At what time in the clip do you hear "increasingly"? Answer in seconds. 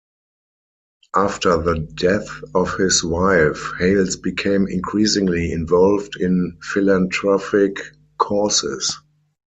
4.67-5.51